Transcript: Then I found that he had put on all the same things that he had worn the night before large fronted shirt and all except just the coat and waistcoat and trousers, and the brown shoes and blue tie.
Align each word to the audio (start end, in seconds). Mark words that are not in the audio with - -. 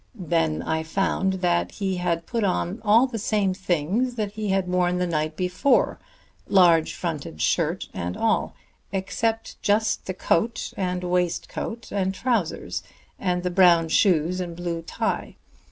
Then 0.15 0.63
I 0.63 0.81
found 0.81 1.33
that 1.45 1.73
he 1.73 1.97
had 1.97 2.25
put 2.25 2.43
on 2.43 2.81
all 2.83 3.05
the 3.05 3.19
same 3.19 3.53
things 3.53 4.15
that 4.15 4.31
he 4.31 4.49
had 4.49 4.67
worn 4.67 4.97
the 4.97 5.05
night 5.05 5.35
before 5.37 5.99
large 6.47 6.95
fronted 6.95 7.39
shirt 7.39 7.87
and 7.93 8.17
all 8.17 8.55
except 8.91 9.61
just 9.61 10.07
the 10.07 10.15
coat 10.15 10.73
and 10.75 11.03
waistcoat 11.03 11.91
and 11.91 12.15
trousers, 12.15 12.81
and 13.19 13.43
the 13.43 13.51
brown 13.51 13.89
shoes 13.89 14.39
and 14.39 14.55
blue 14.55 14.81
tie. 14.81 15.35